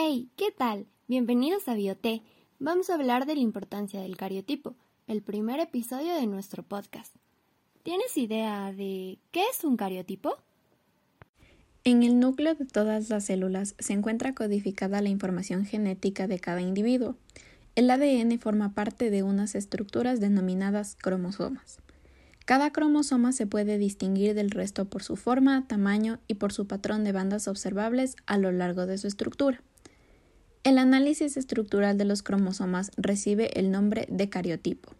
Hey, 0.00 0.30
¿qué 0.36 0.52
tal? 0.56 0.86
Bienvenidos 1.08 1.66
a 1.66 1.74
Bioté. 1.74 2.22
Vamos 2.60 2.88
a 2.88 2.94
hablar 2.94 3.26
de 3.26 3.34
la 3.34 3.40
importancia 3.40 4.00
del 4.00 4.16
cariotipo, 4.16 4.76
el 5.08 5.22
primer 5.22 5.58
episodio 5.58 6.14
de 6.14 6.28
nuestro 6.28 6.62
podcast. 6.62 7.12
¿Tienes 7.82 8.16
idea 8.16 8.70
de 8.72 9.18
qué 9.32 9.42
es 9.50 9.64
un 9.64 9.76
cariotipo? 9.76 10.36
En 11.82 12.04
el 12.04 12.20
núcleo 12.20 12.54
de 12.54 12.64
todas 12.64 13.10
las 13.10 13.24
células 13.24 13.74
se 13.80 13.92
encuentra 13.92 14.36
codificada 14.36 15.02
la 15.02 15.08
información 15.08 15.64
genética 15.64 16.28
de 16.28 16.38
cada 16.38 16.60
individuo. 16.60 17.16
El 17.74 17.90
ADN 17.90 18.38
forma 18.38 18.74
parte 18.74 19.10
de 19.10 19.24
unas 19.24 19.56
estructuras 19.56 20.20
denominadas 20.20 20.94
cromosomas. 20.94 21.80
Cada 22.44 22.70
cromosoma 22.70 23.32
se 23.32 23.48
puede 23.48 23.78
distinguir 23.78 24.34
del 24.34 24.52
resto 24.52 24.84
por 24.84 25.02
su 25.02 25.16
forma, 25.16 25.66
tamaño 25.66 26.20
y 26.28 26.34
por 26.34 26.52
su 26.52 26.68
patrón 26.68 27.02
de 27.02 27.10
bandas 27.10 27.48
observables 27.48 28.14
a 28.26 28.38
lo 28.38 28.52
largo 28.52 28.86
de 28.86 28.96
su 28.96 29.08
estructura. 29.08 29.60
El 30.68 30.76
análisis 30.76 31.38
estructural 31.38 31.96
de 31.96 32.04
los 32.04 32.22
cromosomas 32.22 32.90
recibe 32.98 33.58
el 33.58 33.70
nombre 33.70 34.06
de 34.10 34.28
cariotipo. 34.28 34.90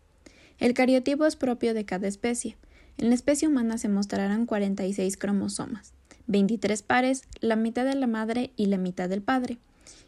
El 0.58 0.72
cariotipo 0.72 1.26
es 1.26 1.36
propio 1.36 1.74
de 1.74 1.84
cada 1.84 2.08
especie. 2.08 2.56
En 2.96 3.10
la 3.10 3.14
especie 3.14 3.48
humana 3.48 3.76
se 3.76 3.90
mostrarán 3.90 4.46
46 4.46 5.18
cromosomas, 5.18 5.92
23 6.26 6.80
pares, 6.80 7.24
la 7.40 7.54
mitad 7.54 7.84
de 7.84 7.96
la 7.96 8.06
madre 8.06 8.50
y 8.56 8.64
la 8.64 8.78
mitad 8.78 9.10
del 9.10 9.20
padre, 9.20 9.58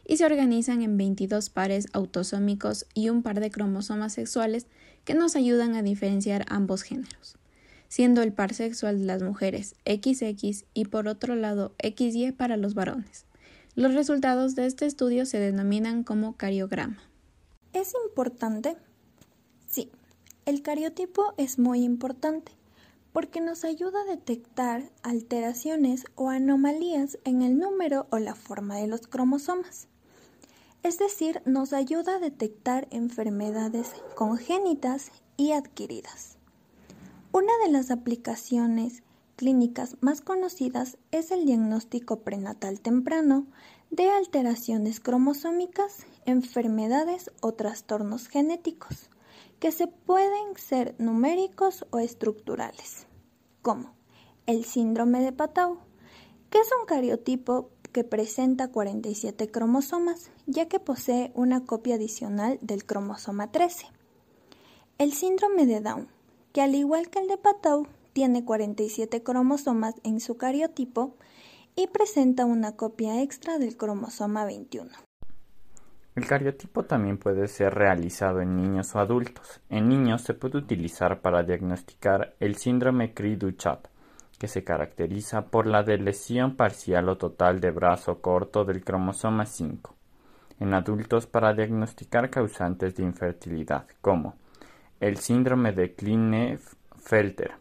y 0.09 0.17
se 0.17 0.25
organizan 0.25 0.81
en 0.81 0.97
22 0.97 1.51
pares 1.51 1.89
autosómicos 1.93 2.87
y 2.95 3.11
un 3.11 3.23
par 3.23 3.39
de 3.39 3.51
cromosomas 3.51 4.15
sexuales 4.15 4.67
que 5.05 5.13
nos 5.13 5.37
ayudan 5.37 5.75
a 5.75 5.83
diferenciar 5.83 6.47
ambos 6.49 6.81
géneros, 6.85 7.37
siendo 7.87 8.23
el 8.23 8.33
par 8.33 8.55
sexual 8.55 9.01
de 9.01 9.05
las 9.05 9.23
mujeres 9.23 9.75
XX 9.85 10.65
y 10.73 10.87
por 10.87 11.07
otro 11.07 11.35
lado 11.35 11.75
XY 11.83 12.33
para 12.33 12.57
los 12.57 12.73
varones. 12.73 13.27
Los 13.77 13.95
resultados 13.95 14.55
de 14.55 14.67
este 14.67 14.87
estudio 14.87 15.25
se 15.27 15.39
denominan 15.39 16.03
como 16.03 16.37
cariograma. 16.37 16.99
¿Es 17.73 17.95
importante? 18.07 18.77
Sí, 19.69 19.91
el 20.45 20.63
cariotipo 20.63 21.35
es 21.37 21.59
muy 21.59 21.85
importante 21.85 22.53
porque 23.13 23.41
nos 23.41 23.65
ayuda 23.65 24.03
a 24.03 24.11
detectar 24.11 24.91
alteraciones 25.03 26.05
o 26.17 26.31
anomalías 26.31 27.19
en 27.25 27.43
el 27.43 27.59
número 27.59 28.07
o 28.11 28.19
la 28.19 28.35
forma 28.35 28.77
de 28.77 28.89
los 28.89 29.07
cromosomas. 29.07 29.89
Es 30.83 30.99
decir, 30.99 31.43
nos 31.45 31.73
ayuda 31.73 32.17
a 32.17 32.21
detectar 32.21 32.89
enfermedades 32.91 33.93
congénitas 34.15 35.13
y 35.37 35.53
adquiridas. 35.53 36.39
Una 37.33 37.53
de 37.65 37.71
las 37.71 37.91
aplicaciones 37.91 39.03
clínicas 39.41 39.97
más 40.03 40.21
conocidas 40.21 40.99
es 41.13 41.31
el 41.31 41.47
diagnóstico 41.47 42.21
prenatal 42.21 42.83
temprano 42.83 43.47
de 43.91 44.11
alteraciones 44.11 45.01
cromosómicas, 45.01 46.05
enfermedades 46.27 47.31
o 47.41 47.53
trastornos 47.55 48.29
genéticos, 48.29 49.09
que 49.59 49.73
se 49.73 49.87
pueden 49.87 50.59
ser 50.59 50.95
numéricos 50.99 51.87
o 51.89 52.01
estructurales, 52.01 53.07
como 53.63 53.95
el 54.45 54.67
síndrome 54.67 55.23
de 55.23 55.33
Patau, 55.33 55.79
que 56.51 56.59
es 56.59 56.69
un 56.79 56.85
cariotipo 56.85 57.71
que 57.93 58.05
presenta 58.05 58.69
47 58.69 59.51
cromosomas, 59.51 60.31
ya 60.45 60.69
que 60.69 60.81
posee 60.81 61.33
una 61.35 61.65
copia 61.65 61.95
adicional 61.95 62.59
del 62.61 62.85
cromosoma 62.85 63.51
13. 63.51 63.87
El 64.99 65.15
síndrome 65.15 65.65
de 65.65 65.81
Down, 65.81 66.09
que 66.53 66.61
al 66.61 66.75
igual 66.75 67.09
que 67.09 67.21
el 67.21 67.27
de 67.29 67.39
Patau, 67.39 67.87
tiene 68.13 68.45
47 68.45 69.23
cromosomas 69.23 69.95
en 70.03 70.21
su 70.21 70.37
cariotipo 70.37 71.17
y 71.77 71.87
presenta 71.87 72.45
una 72.45 72.77
copia 72.77 73.23
extra 73.23 73.59
del 73.59 73.77
cromosoma 73.77 74.45
21. 74.45 74.91
El 76.17 76.27
cariotipo 76.27 76.85
también 76.85 77.19
puede 77.19 77.47
ser 77.47 77.75
realizado 77.75 78.41
en 78.41 78.57
niños 78.57 78.95
o 78.95 78.99
adultos. 78.99 79.61
En 79.71 79.89
niños 79.89 80.23
se 80.23 80.35
puede 80.35 80.59
utilizar 80.59 81.21
para 81.21 81.45
diagnosticar 81.45 82.35
el 82.41 82.57
síndrome 82.57 83.15
Cri-du-Chat, 83.15 83.87
que 84.39 84.49
se 84.49 84.65
caracteriza 84.65 85.47
por 85.47 85.67
la 85.67 85.83
lesión 85.83 86.57
parcial 86.57 87.09
o 87.09 87.17
total 87.17 87.61
de 87.61 87.71
brazo 87.71 88.21
corto 88.21 88.65
del 88.65 88.85
cromosoma 88.85 89.47
5. 89.47 89.95
En 90.59 90.75
adultos 90.75 91.27
para 91.27 91.55
diagnosticar 91.55 92.29
causantes 92.29 92.97
de 92.97 93.05
infertilidad, 93.05 93.87
como 94.01 94.35
el 94.99 95.17
síndrome 95.17 95.73
de 95.73 95.95
Klinefelter, 95.95 97.53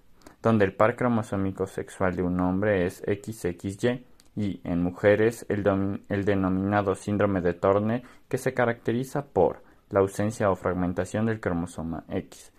donde 0.42 0.66
el 0.66 0.74
par 0.74 0.96
cromosómico 0.96 1.68
sexual 1.68 2.16
de 2.16 2.24
un 2.24 2.40
hombre 2.40 2.86
es 2.86 3.04
XXY 3.06 4.06
y 4.36 4.62
en 4.64 4.82
mujeres 4.82 5.46
el, 5.50 5.64
denominado 6.24 6.96
síndrome 6.96 7.42
de 7.42 7.54
Torne 7.54 8.04
que 8.30 8.38
se 8.38 8.54
caracteriza 8.54 9.26
por 9.26 9.64
la 9.90 10.00
ausencia 10.00 10.50
o 10.50 10.56
fragmentación 10.56 11.26
del 11.26 11.42
cromosoma 11.42 12.04
X. 12.10 12.54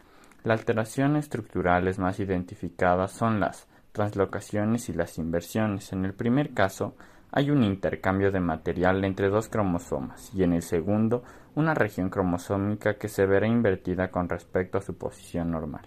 Las 0.45 0.61
alteraciones 0.61 1.25
estructurales 1.25 1.99
más 1.99 2.21
identificadas 2.21 3.13
son 3.13 3.41
las 3.41 3.67
translocaciones 3.93 4.89
y 4.89 4.93
las 4.93 5.19
inversiones. 5.19 5.93
En 5.93 6.05
el 6.05 6.15
primer 6.15 6.53
caso, 6.53 6.97
hay 7.33 7.51
un 7.51 7.63
intercambio 7.63 8.31
de 8.31 8.41
material 8.41 9.05
entre 9.05 9.29
dos 9.29 9.49
cromosomas 9.49 10.33
y 10.35 10.43
en 10.43 10.53
el 10.53 10.63
segundo, 10.63 11.23
una 11.55 11.75
región 11.75 12.11
cromosómica 12.11 12.95
que 12.95 13.09
se 13.09 13.27
verá 13.27 13.47
invertida 13.47 14.11
con 14.11 14.29
respecto 14.29 14.79
a 14.79 14.83
su 14.83 14.97
posición 14.97 15.51
normal. 15.51 15.87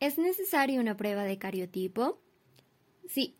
¿Es 0.00 0.16
necesaria 0.16 0.80
una 0.80 0.96
prueba 0.96 1.24
de 1.24 1.38
cariotipo? 1.38 2.20
Sí. 3.08 3.34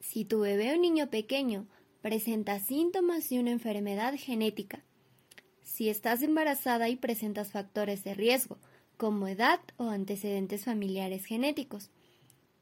Si 0.00 0.24
tu 0.24 0.40
bebé 0.40 0.74
o 0.74 0.76
niño 0.76 1.08
pequeño 1.08 1.66
presenta 2.02 2.58
síntomas 2.58 3.28
de 3.30 3.38
una 3.38 3.52
enfermedad 3.52 4.14
genética, 4.18 4.82
si 5.62 5.88
estás 5.88 6.22
embarazada 6.22 6.88
y 6.88 6.96
presentas 6.96 7.52
factores 7.52 8.02
de 8.02 8.14
riesgo, 8.14 8.58
como 8.96 9.28
edad 9.28 9.60
o 9.76 9.88
antecedentes 9.88 10.64
familiares 10.64 11.24
genéticos, 11.24 11.90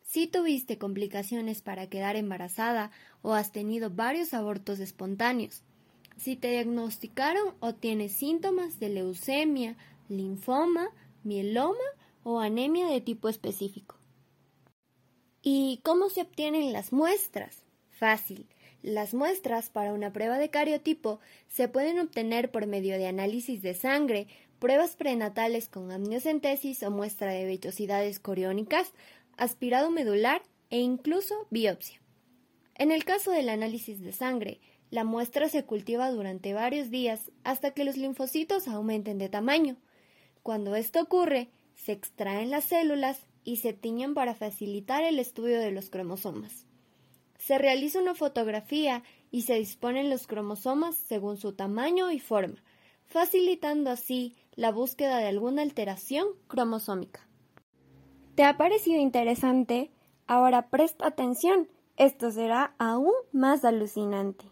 si 0.02 0.26
tuviste 0.26 0.76
complicaciones 0.76 1.62
para 1.62 1.88
quedar 1.88 2.16
embarazada 2.16 2.90
o 3.22 3.32
has 3.32 3.50
tenido 3.50 3.90
varios 3.90 4.34
abortos 4.34 4.78
espontáneos, 4.78 5.62
si 6.18 6.36
te 6.36 6.50
diagnosticaron 6.50 7.54
o 7.60 7.74
tienes 7.74 8.12
síntomas 8.12 8.78
de 8.78 8.90
leucemia, 8.90 9.76
linfoma, 10.08 10.90
mieloma 11.24 11.78
o 12.22 12.40
anemia 12.40 12.86
de 12.86 13.00
tipo 13.00 13.28
específico. 13.28 13.96
¿Y 15.42 15.80
cómo 15.82 16.08
se 16.08 16.22
obtienen 16.22 16.72
las 16.72 16.92
muestras? 16.92 17.64
Fácil. 17.90 18.46
Las 18.82 19.14
muestras 19.14 19.70
para 19.70 19.92
una 19.92 20.12
prueba 20.12 20.38
de 20.38 20.50
cariotipo 20.50 21.20
se 21.48 21.68
pueden 21.68 21.98
obtener 21.98 22.50
por 22.50 22.66
medio 22.66 22.96
de 22.98 23.06
análisis 23.06 23.62
de 23.62 23.74
sangre, 23.74 24.26
pruebas 24.58 24.96
prenatales 24.96 25.68
con 25.68 25.90
amniocentesis 25.90 26.82
o 26.82 26.90
muestra 26.90 27.32
de 27.32 27.44
vellosidades 27.44 28.20
coriónicas, 28.20 28.92
aspirado 29.36 29.90
medular 29.90 30.42
e 30.70 30.78
incluso 30.78 31.46
biopsia. 31.50 32.00
En 32.76 32.90
el 32.90 33.04
caso 33.04 33.30
del 33.30 33.48
análisis 33.48 34.00
de 34.00 34.12
sangre, 34.12 34.60
la 34.90 35.04
muestra 35.04 35.48
se 35.48 35.64
cultiva 35.64 36.10
durante 36.10 36.54
varios 36.54 36.90
días 36.90 37.30
hasta 37.44 37.72
que 37.72 37.84
los 37.84 37.96
linfocitos 37.96 38.68
aumenten 38.68 39.18
de 39.18 39.28
tamaño. 39.28 39.76
Cuando 40.42 40.76
esto 40.76 41.00
ocurre, 41.00 41.48
se 41.84 41.90
extraen 41.90 42.50
las 42.50 42.64
células 42.64 43.26
y 43.42 43.56
se 43.56 43.72
tiñen 43.72 44.14
para 44.14 44.34
facilitar 44.34 45.02
el 45.02 45.18
estudio 45.18 45.58
de 45.58 45.72
los 45.72 45.90
cromosomas. 45.90 46.64
Se 47.38 47.58
realiza 47.58 48.00
una 48.00 48.14
fotografía 48.14 49.02
y 49.32 49.42
se 49.42 49.54
disponen 49.54 50.08
los 50.08 50.28
cromosomas 50.28 50.94
según 50.94 51.38
su 51.38 51.54
tamaño 51.54 52.12
y 52.12 52.20
forma, 52.20 52.62
facilitando 53.06 53.90
así 53.90 54.36
la 54.54 54.70
búsqueda 54.70 55.18
de 55.18 55.26
alguna 55.26 55.62
alteración 55.62 56.28
cromosómica. 56.46 57.26
¿Te 58.36 58.44
ha 58.44 58.56
parecido 58.56 59.00
interesante? 59.00 59.90
Ahora 60.28 60.68
presta 60.70 61.08
atención, 61.08 61.68
esto 61.96 62.30
será 62.30 62.76
aún 62.78 63.12
más 63.32 63.64
alucinante. 63.64 64.51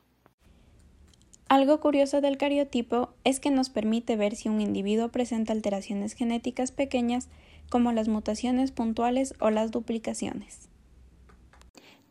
Algo 1.50 1.80
curioso 1.80 2.20
del 2.20 2.38
cariotipo 2.38 3.08
es 3.24 3.40
que 3.40 3.50
nos 3.50 3.70
permite 3.70 4.14
ver 4.14 4.36
si 4.36 4.48
un 4.48 4.60
individuo 4.60 5.08
presenta 5.08 5.52
alteraciones 5.52 6.12
genéticas 6.12 6.70
pequeñas 6.70 7.28
como 7.68 7.90
las 7.90 8.06
mutaciones 8.06 8.70
puntuales 8.70 9.34
o 9.40 9.50
las 9.50 9.72
duplicaciones. 9.72 10.68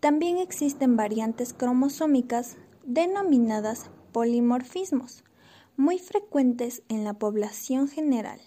También 0.02 0.40
existen 0.40 0.98
variantes 0.98 1.54
cromosómicas 1.54 2.58
denominadas 2.84 3.90
polimorfismos, 4.12 5.24
muy 5.78 6.00
frecuentes 6.00 6.84
en 6.90 7.06
la 7.06 7.14
población 7.14 7.88
general. 7.88 8.42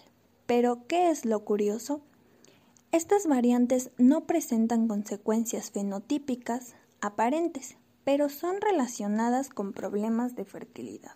Pero, 0.45 0.85
¿qué 0.85 1.09
es 1.09 1.25
lo 1.25 1.43
curioso? 1.43 2.01
Estas 2.91 3.25
variantes 3.25 3.89
no 3.97 4.27
presentan 4.27 4.87
consecuencias 4.87 5.71
fenotípicas 5.71 6.75
aparentes, 7.01 7.77
pero 8.03 8.29
son 8.29 8.61
relacionadas 8.61 9.49
con 9.49 9.73
problemas 9.73 10.35
de 10.35 10.45
fertilidad. 10.45 11.15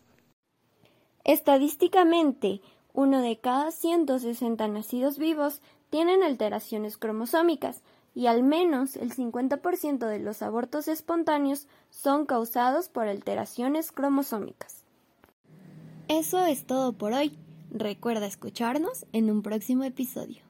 Estadísticamente, 1.23 2.61
uno 2.93 3.21
de 3.21 3.37
cada 3.39 3.71
160 3.71 4.67
nacidos 4.69 5.17
vivos 5.17 5.61
tienen 5.89 6.23
alteraciones 6.23 6.97
cromosómicas 6.97 7.83
y 8.15 8.27
al 8.27 8.41
menos 8.41 8.95
el 8.95 9.13
50% 9.13 10.07
de 10.07 10.19
los 10.19 10.41
abortos 10.41 10.87
espontáneos 10.87 11.67
son 11.91 12.25
causados 12.25 12.89
por 12.89 13.07
alteraciones 13.07 13.91
cromosómicas. 13.91 14.83
Eso 16.07 16.45
es 16.45 16.65
todo 16.65 16.93
por 16.93 17.13
hoy. 17.13 17.37
Recuerda 17.69 18.25
escucharnos 18.25 19.05
en 19.11 19.29
un 19.29 19.43
próximo 19.43 19.83
episodio. 19.83 20.46